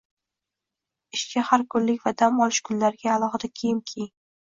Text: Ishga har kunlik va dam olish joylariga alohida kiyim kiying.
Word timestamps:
Ishga 1.17 1.45
har 1.51 1.65
kunlik 1.75 2.09
va 2.09 2.17
dam 2.25 2.43
olish 2.49 2.65
joylariga 2.71 3.15
alohida 3.19 3.55
kiyim 3.57 3.89
kiying. 3.93 4.15